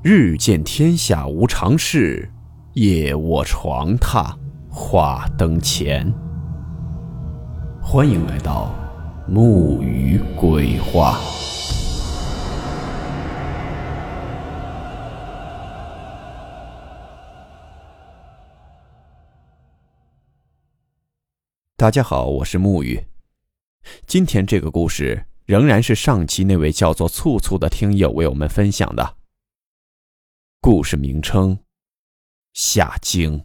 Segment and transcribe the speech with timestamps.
[0.00, 2.30] 日见天下无常事，
[2.74, 4.32] 夜卧床榻
[4.70, 6.08] 话灯前。
[7.82, 8.72] 欢迎来到
[9.26, 11.18] 木鱼鬼话。
[21.76, 23.04] 大家好，我是木鱼。
[24.06, 29.17] 今天这个故事仍然是上期那位叫做醋醋的听友为我们分享的。
[30.60, 31.56] 故事名称：
[32.52, 33.40] 下经。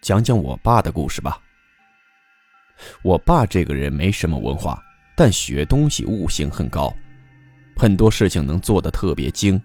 [0.00, 1.38] 讲讲我爸的故事吧。
[3.02, 4.82] 我爸这个人没什么文化，
[5.14, 6.90] 但学东西悟性很高，
[7.76, 9.60] 很多事情能做得特别精，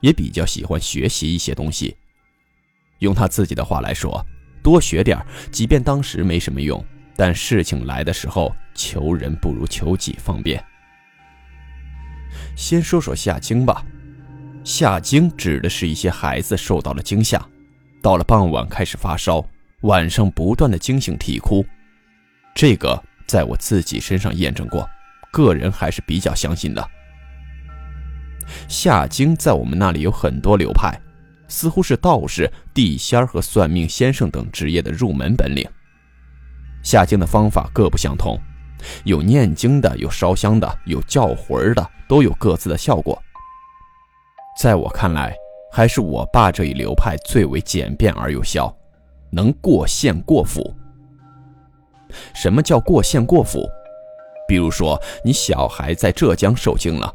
[0.00, 1.96] 也比较喜欢学习一些东西。
[3.00, 4.24] 用他自己的话来说，
[4.62, 5.20] 多学点
[5.50, 6.82] 即便当时没什么用。
[7.18, 10.62] 但事情来的时候，求人不如求己方便。
[12.54, 13.84] 先说说夏惊吧，
[14.62, 17.44] 夏惊指的是一些孩子受到了惊吓，
[18.02, 19.44] 到了傍晚开始发烧，
[19.80, 21.64] 晚上不断的惊醒啼哭。
[22.54, 24.88] 这个在我自己身上验证过，
[25.32, 26.90] 个人还是比较相信的。
[28.68, 30.98] 夏惊在我们那里有很多流派，
[31.48, 35.68] 似乎是道士、地仙和算命先生等职业的入门本领。
[36.82, 38.40] 夏经的方法各不相同，
[39.04, 43.20] 有念经的，有烧香的，有叫魂的，都有各自的效果。
[44.60, 45.34] 在我看来，
[45.72, 48.74] 还是我爸这一流派最为简便而有效，
[49.30, 50.74] 能过县过府。
[52.34, 53.68] 什么叫过县过府？
[54.48, 57.12] 比如说，你小孩在浙江受惊了，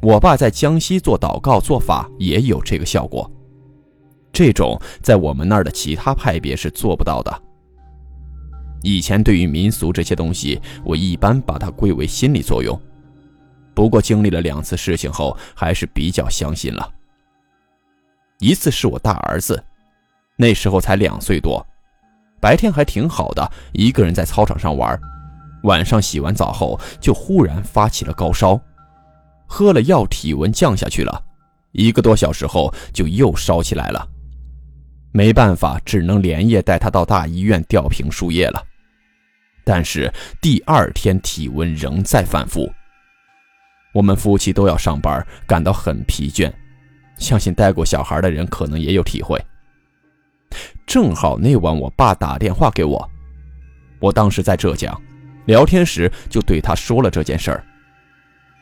[0.00, 3.30] 我爸在江西做祷告做法也有这个效果。
[4.32, 7.42] 这种在我们那儿的其他派别是做不到的。
[8.82, 12.80] 以前对于民俗这些东西，我一般把它归为心理作用。
[13.74, 16.90] 不过经历了两次事情后，还是比较相信了。
[18.38, 19.62] 一次是我大儿子，
[20.36, 21.64] 那时候才两岁多，
[22.40, 24.98] 白天还挺好的，一个人在操场上玩。
[25.64, 28.58] 晚上洗完澡后，就忽然发起了高烧，
[29.46, 31.22] 喝了药，体温降下去了，
[31.72, 34.08] 一个多小时后就又烧起来了。
[35.12, 38.64] 没办法，只能连夜带他到大医院吊瓶输液了。
[39.64, 42.72] 但是第二天体温仍在反复，
[43.92, 46.52] 我们夫妻都要上班，感到很疲倦。
[47.16, 49.38] 相信带过小孩的人可能也有体会。
[50.86, 53.10] 正好那晚我爸打电话给我，
[54.00, 55.00] 我当时在浙江，
[55.44, 57.64] 聊天时就对他说了这件事儿。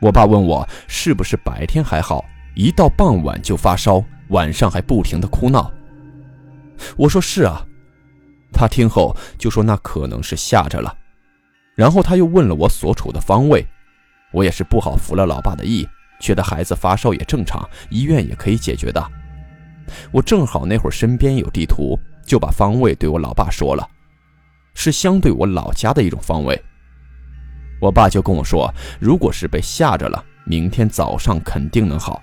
[0.00, 5.70] 我爸问我是不是白天还好，一到傍晚就发烧，晚上还不停的哭闹。
[6.96, 7.66] 我说是啊。
[8.54, 10.96] 他听后就说：“那可能是吓着了。”
[11.74, 13.66] 然后他又问了我所处的方位，
[14.32, 15.86] 我也是不好服了老爸的意，
[16.20, 19.04] 觉得孩子发烧也正常，医院也可以解决的。
[20.12, 23.86] 我正好那会儿身边有地图，就把方位对我老爸说了，
[24.74, 26.62] 是相对我老家的一种方位。
[27.80, 32.22] 我爸就跟我说：“如果是被吓着了，明天早上肯定能好。”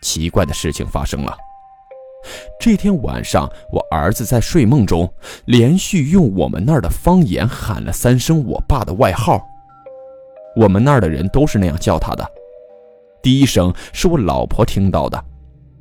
[0.00, 1.36] 奇怪的事情发生了。
[2.58, 5.12] 这天晚上，我儿子在睡梦中
[5.46, 9.40] 连续用我们那儿的方言喊了三声我爸的外号。
[10.56, 12.26] 我们那儿的人都是那样叫他的。
[13.22, 15.22] 第一声是我老婆听到的，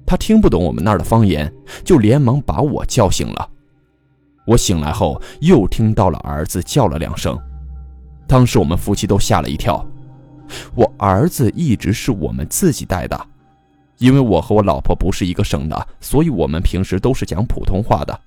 [0.06, 1.52] 她听不懂我们那儿的方言，
[1.84, 3.50] 就连忙把我叫醒了。
[4.48, 7.40] 我醒来后又听到了儿子叫了两声，
[8.28, 9.84] 当时我们夫妻都吓了一跳。
[10.76, 13.20] 我儿子一直是我们自己带的。
[13.98, 18.20] 因为我和我老婆不是一个省的，所以我们平时都是讲普通话的。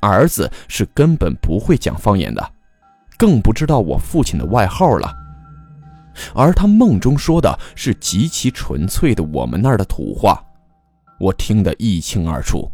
[0.00, 2.52] 儿子是根本不会讲方言的，
[3.16, 5.14] 更不知道我父亲的外号了。
[6.34, 10.44] 而他梦中说的是极其纯粹的我们那儿的土话，
[11.18, 12.70] 我听得一清二楚。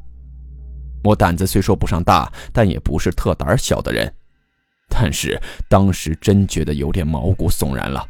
[1.05, 4.13] 我胆子虽说不上大，但也不是特胆小的人，
[4.89, 8.07] 但是当时真觉得有点毛骨悚然了。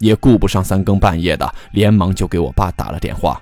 [0.00, 3.40] 也顾不上三更半夜的，连忙就给我爸打了电话。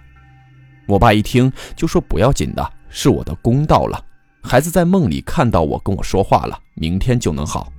[0.87, 4.05] 我爸一听就说：“不要紧的，是我的公到了，
[4.43, 7.73] 孩子在梦里看到我跟我说话了，明天就能好。”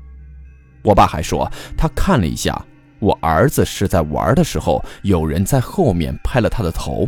[0.84, 2.66] 我爸还说他看了一下，
[3.00, 7.08] 我儿子是在玩的时候，有人在后面拍了他的头，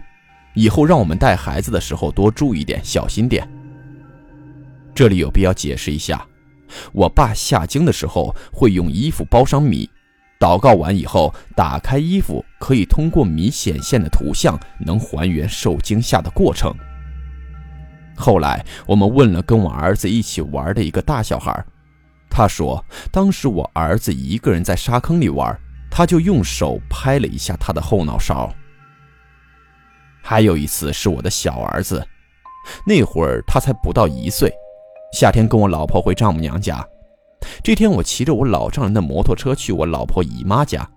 [0.53, 3.45] 以后让我们带孩子的时候多注意点，小心点。
[4.93, 6.25] 这里有必要解释一下，
[6.93, 9.89] 我爸下经的时候会用衣服包上米。
[10.45, 16.71] 祷告完以后，打开衣服，可以通过米显现的图像，能还原受惊吓的过程。
[18.15, 21.65] 后来我们问了跟我儿子一起玩的一个大小孩，
[22.29, 25.59] 他说，当时我儿子一个人在沙坑里玩，
[25.89, 28.53] 他就用手拍了一下他的后脑勺。
[30.21, 32.07] 还有一次是我的小儿子，
[32.85, 34.53] 那会儿他才不到一岁，
[35.11, 36.87] 夏天跟我老婆回丈母娘家。
[37.63, 40.87] 这天我骑着我老丈人的摩托车去我老婆姨妈家，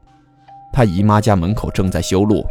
[0.73, 2.47] 他姨妈家门口正在修路，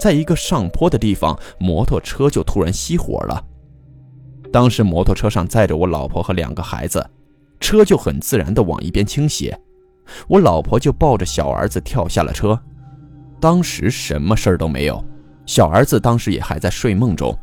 [0.00, 3.44] 在一个上坡的地方，摩托车就突然熄火了。
[4.52, 7.04] 当时摩托车上载着我老婆和两个孩子，
[7.58, 9.58] 车就很自然地往一边倾斜，
[10.28, 12.58] 我老婆就抱着小儿子跳下了车，
[13.40, 15.04] 当时什么事儿都没有，
[15.44, 17.36] 小儿子当时也还在睡梦中。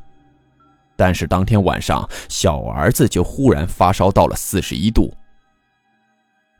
[0.95, 5.11] 但是当天晚上，小儿子就忽然发烧到了四十一度。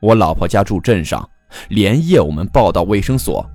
[0.01, 1.29] 我老婆家住镇上，
[1.69, 3.47] 连夜我们报到卫生所。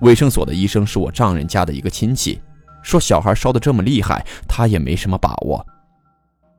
[0.00, 2.40] 卫生所的医生是我丈人家的一个亲戚，
[2.82, 5.64] 说小孩烧得这么厉害，他也没什么把握。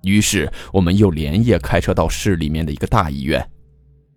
[0.04, 3.46] 于是我们又连夜开车到市里面的一个大医院，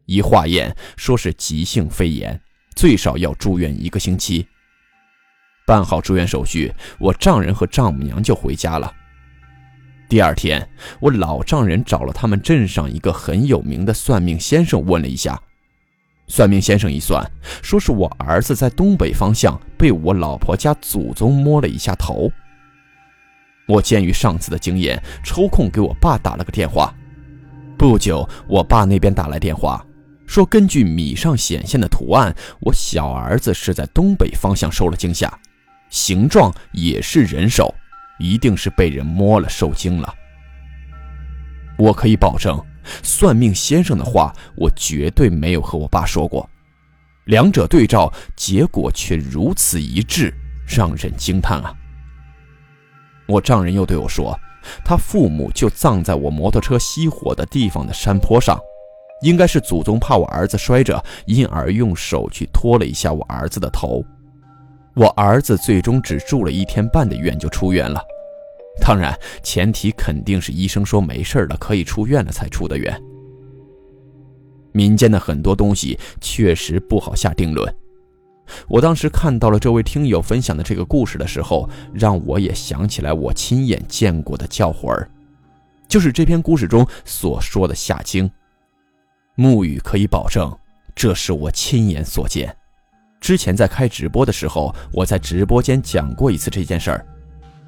[0.07, 2.41] 一化验说是急性肺炎，
[2.77, 4.47] 最少要住院一个星期。
[5.67, 8.91] 办好住院手续，我丈人和丈母娘就回家了。
[10.09, 10.67] 第二天，
[11.01, 15.39] 我老丈人找了他们镇上一个很有名的算命先生问了一下，
[16.29, 17.23] 算命先生一算，
[17.63, 22.33] 说是我儿子在东北方向被我老婆家祖宗摸了一下头。
[23.67, 26.95] 我鉴于上次的经验，抽空给我爸打了个电话。
[27.77, 29.85] 不久，我爸那边打来电话，
[30.27, 35.39] 说根据米上显现的图案，我小儿子是在东北方向受了惊吓，
[35.91, 37.75] 形状也是人手。
[38.19, 40.15] 一定是被人摸了，受惊了。
[41.79, 42.61] 我可以保证，
[43.03, 46.49] 算命先生的话，我绝对没有和我爸说过。
[47.27, 50.33] 两者对照，结果却如此一致，
[50.67, 51.75] 让人惊叹啊！
[53.27, 54.39] 我丈人又对我说，
[54.85, 58.59] 他父母就葬在我摩托车熄火的地方的山坡上，
[59.21, 64.03] 应该是祖宗怕我儿子摔着，因而用手去托了一下我儿子的头。
[64.99, 68.03] 我儿子最终只住了一天半的院就出院了，
[68.81, 73.01] 当然前提肯定是医生说没事了可以出院了才出的院。
[74.73, 77.73] 民间的很多东西确实不好下定论。
[78.67, 85.09] 我当时看到了这位听友分享的这个故事的时候，让我也想起来我亲眼见过的叫魂儿，
[85.87, 88.29] 就是这篇故事中所说的夏经。
[89.37, 90.53] 木雨可以保证，
[90.97, 92.58] 这是我亲眼所见。
[93.21, 97.07] 之前在开直播的时候，我在直播间讲过一次这件事儿，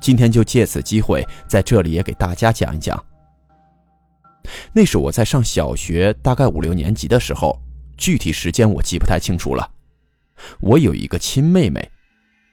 [0.01, 3.03] 今天就借此机会在这里也给大家讲一讲。
[4.73, 7.61] 那是我在上小学，大概五六年级的时候，
[7.97, 9.71] 具体时间我记不太清楚了。
[10.61, 11.87] 我有一个亲妹妹，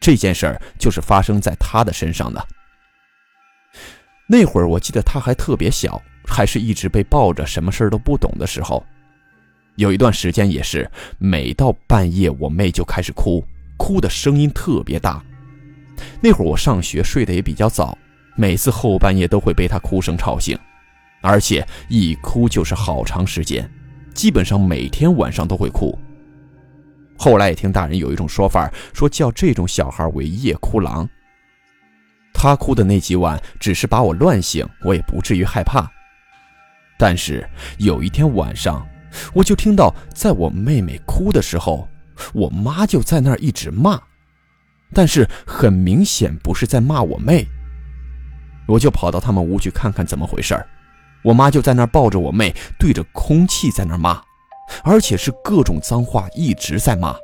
[0.01, 2.45] 这件事儿就是发生在她的身上的。
[4.27, 8.85] 那会儿我记得她还特别小，还是一直被抱着，什么事儿都不懂的时候。
[9.77, 10.89] 有一段时间也是，
[11.19, 13.45] 每到半夜，我妹就开始哭，
[13.77, 15.23] 哭的声音特别大。
[16.19, 17.95] 那会儿我上学睡得也比较早，
[18.35, 20.57] 每次后半夜都会被她哭声吵醒，
[21.21, 23.69] 而且一哭就是好长时间，
[24.15, 25.95] 基本上每天晚上都会哭。
[27.15, 31.07] 后来也听大人有一种说法，说叫这种小孩为夜哭郎。
[32.33, 35.87] 她哭的那几晚，只是把我乱醒，我也不至于害怕。
[36.97, 38.83] 但是有一天晚上。
[39.33, 41.87] 我就听到，在我妹妹哭的时候，
[42.33, 43.99] 我妈就在那儿一直骂，
[44.93, 47.45] 但是很明显不是在骂我妹。
[48.67, 50.53] 我就跑到他们屋去看看怎么回事
[51.23, 54.21] 我妈就在那儿抱着我妹，对着空气在那儿骂，
[54.83, 57.15] 而且是各种脏话一直在骂。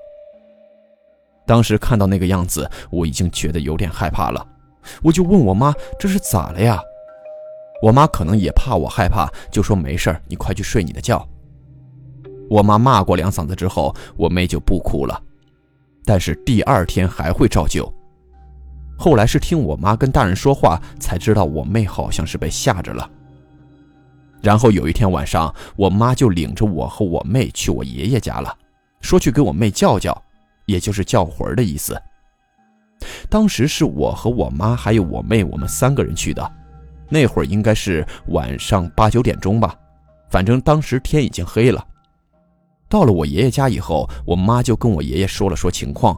[1.45, 4.45] 当时看到那个样子，我已经觉得有点害怕了，
[5.01, 6.81] 我就问我妈这是咋了呀？
[7.81, 11.27] 我妈可能也怕我害怕，就说没事你快去睡你的觉。
[12.49, 15.21] 我妈骂过两嗓子之后，我妹就不哭了，
[16.05, 17.91] 但是第二天还会照旧。
[18.97, 23.09] 后来是听我妈跟大人说话，才知道我妹好像是被吓着了。
[24.41, 28.55] 然后有一天晚上，我妈就领着我和我妹去我爷爷家了，
[29.01, 30.21] 说去给我妹叫叫，
[30.65, 31.99] 也就是叫魂的意思。
[33.29, 36.51] 当时是我和我妈还有我妹，我们三个人去的，
[37.09, 39.75] 那会儿应该是晚上八九点钟吧，
[40.29, 41.83] 反正当时天已经黑了。
[42.93, 46.15] 到了我爷爷家以后，我妈就跟我爷爷说了说情况，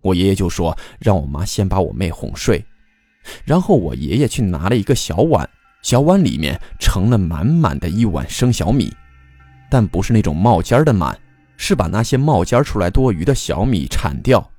[0.00, 2.64] 我爷爷就说让我妈先把我妹哄睡，
[3.44, 5.46] 然后我爷爷去拿了一个小碗，
[5.82, 8.90] 小碗里面盛了满满的一碗生小米，
[9.70, 11.14] 但不是那种冒尖的满，
[11.58, 14.50] 是把那些冒尖出来多余的小米铲掉，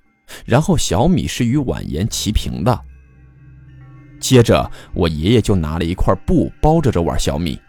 [0.45, 2.79] 然后小米是与碗沿齐平的。
[4.19, 7.59] 接着我爷爷就拿了一块布包着这碗小米，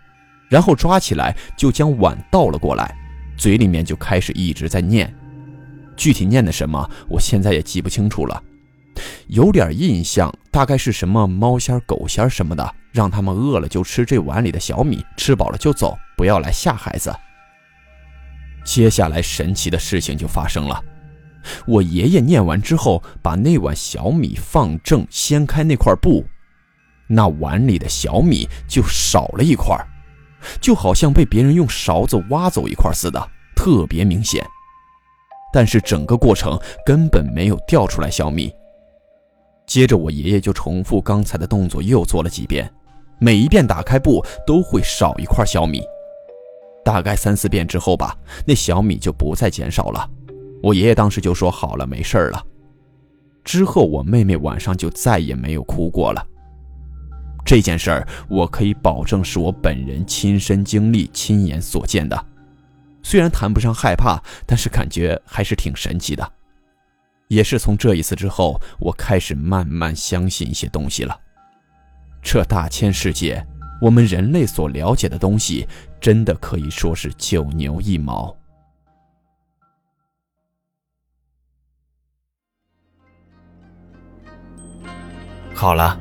[0.50, 2.94] 然后抓起来就将碗倒了过来，
[3.36, 5.14] 嘴里面就开始一直在念，
[5.96, 8.42] 具体念的什么，我现在也记不清楚了，
[9.28, 17.14] 有点印象，大概是什么猫仙狗仙什么的，让他们饿了就吃这碗里的小米，吃饱了就走，不要来吓孩子。
[18.64, 20.82] 接下来神奇的事情就发生了，
[21.66, 26.26] 我爷爷念完之后，把那碗小米放正，掀开那块布，
[27.06, 29.76] 那碗里的小米就少了一块，
[30.60, 34.44] 就好像被别人用勺子挖走一块似的，特别明显。
[35.52, 38.52] 但是整个过程根本没有掉出来小米。
[39.66, 42.70] 接着我爷爷就重复刚才的动作又做了几遍，
[43.18, 45.82] 每一遍打开布都会少一块小米。
[46.84, 50.08] 大概三四遍之后吧，那小米就不再减少了。
[50.62, 52.44] 我爷爷当时就说：“好了，没事了。”
[53.42, 56.24] 之后我妹妹晚上就再也没有哭过了。
[57.46, 62.26] 这件事儿我可以保证是我本人亲身经历、亲眼所见的。
[63.04, 66.32] 虽然谈不上害怕，但是感觉还是挺神奇的。
[67.28, 71.16] 也是从这一次之后，我开始慢慢相信一些东西了。
[72.20, 73.46] 这大千世界。
[73.78, 75.68] 我们人类所了解的东西，
[76.00, 78.34] 真的可以说是九牛一毛。
[85.54, 86.00] 好了，